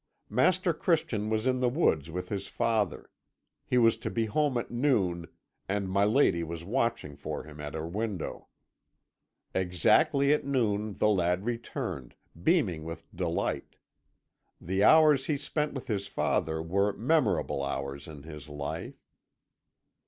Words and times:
Master 0.31 0.73
Christian 0.73 1.29
was 1.29 1.45
in 1.45 1.59
the 1.59 1.69
woods 1.69 2.09
with 2.09 2.29
his 2.29 2.47
father; 2.47 3.11
he 3.67 3.77
was 3.77 3.97
to 3.97 4.09
be 4.09 4.25
home 4.25 4.57
at 4.57 4.71
noon, 4.71 5.27
and 5.69 5.87
my 5.87 6.05
lady 6.05 6.43
was 6.43 6.63
watching 6.65 7.15
for 7.15 7.43
him 7.43 7.61
at 7.61 7.75
her 7.75 7.85
window. 7.87 8.47
"Exactly 9.53 10.33
at 10.33 10.43
noon 10.43 10.97
the 10.97 11.07
lad 11.09 11.45
returned, 11.45 12.15
beaming 12.41 12.83
with 12.83 13.15
delight; 13.15 13.75
the 14.59 14.83
hours 14.83 15.27
he 15.27 15.37
spent 15.37 15.73
with 15.73 15.85
his 15.87 16.07
father 16.07 16.63
were 16.63 16.93
memorable 16.93 17.61
hours 17.61 18.07
in 18.07 18.23
his 18.23 18.49
life. 18.49 19.05